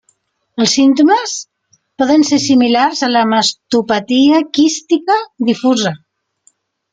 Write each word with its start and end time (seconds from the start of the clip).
Els 0.63 0.71
símptomes 0.77 1.33
poden 2.03 2.25
ser 2.29 2.39
similars 2.45 3.03
a 3.09 3.11
la 3.17 3.23
mastopatia 3.35 4.41
quística 4.59 5.19
difusa. 5.51 5.93